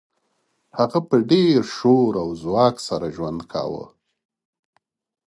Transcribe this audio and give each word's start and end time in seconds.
هغه 0.77 0.99
په 1.09 1.15
ډیر 1.31 1.59
شور 1.75 2.11
او 2.23 2.29
ځواک 2.43 2.75
سره 2.87 3.05
ژوند 3.15 3.39
کاوه 3.51 3.85